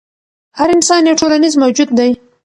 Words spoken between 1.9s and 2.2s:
دی.